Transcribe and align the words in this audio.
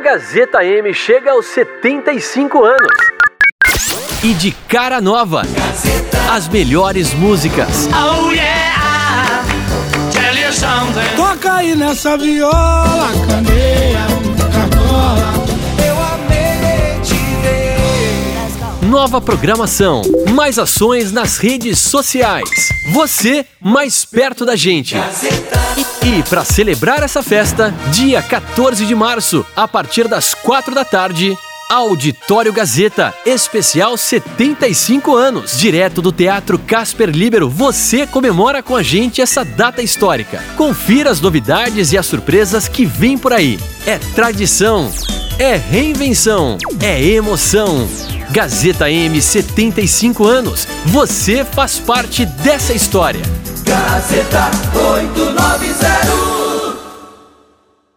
a 0.00 0.02
Gazeta 0.02 0.64
M 0.64 0.94
chega 0.94 1.32
aos 1.32 1.44
75 1.46 2.64
anos. 2.64 2.96
E 4.24 4.32
de 4.32 4.50
cara 4.50 4.98
nova, 4.98 5.42
Gazeta. 5.42 6.18
as 6.32 6.48
melhores 6.48 7.12
músicas. 7.12 7.86
Oh 7.88 8.30
yeah, 8.32 9.44
tell 10.10 10.34
you 10.36 10.52
something. 10.54 11.16
Toca 11.16 11.52
aí 11.52 11.76
nessa 11.76 12.16
viola, 12.16 13.10
candeia, 13.28 14.06
cartola. 14.50 15.34
Eu 15.86 15.98
amei 16.14 17.00
te 17.02 17.14
ver. 17.42 18.86
Nova 18.88 19.20
programação, 19.20 20.00
mais 20.34 20.58
ações 20.58 21.12
nas 21.12 21.36
redes 21.36 21.78
sociais. 21.78 22.48
Você 22.94 23.44
mais 23.60 24.06
perto 24.06 24.46
da 24.46 24.56
gente. 24.56 24.94
Gazeta. 24.94 25.59
E 26.20 26.22
para 26.22 26.44
celebrar 26.44 27.02
essa 27.02 27.22
festa, 27.22 27.74
dia 27.92 28.20
14 28.20 28.84
de 28.84 28.94
março, 28.94 29.42
a 29.56 29.66
partir 29.66 30.06
das 30.06 30.34
4 30.34 30.74
da 30.74 30.84
tarde, 30.84 31.34
Auditório 31.70 32.52
Gazeta, 32.52 33.14
especial 33.24 33.96
75 33.96 35.16
anos. 35.16 35.56
Direto 35.58 36.02
do 36.02 36.12
Teatro 36.12 36.58
Casper 36.58 37.08
Libero, 37.08 37.48
você 37.48 38.06
comemora 38.06 38.62
com 38.62 38.76
a 38.76 38.82
gente 38.82 39.22
essa 39.22 39.42
data 39.42 39.80
histórica. 39.80 40.44
Confira 40.58 41.10
as 41.10 41.22
novidades 41.22 41.90
e 41.90 41.96
as 41.96 42.04
surpresas 42.04 42.68
que 42.68 42.84
vêm 42.84 43.16
por 43.16 43.32
aí. 43.32 43.58
É 43.86 43.96
tradição, 44.14 44.92
é 45.38 45.56
reinvenção, 45.56 46.58
é 46.82 47.02
emoção. 47.02 47.88
Gazeta 48.30 48.90
M 48.90 49.22
75 49.22 50.26
anos. 50.26 50.68
Você 50.84 51.46
faz 51.46 51.78
parte 51.78 52.26
dessa 52.26 52.74
história. 52.74 53.22
Gazeta 53.64 54.50
890 54.74 55.89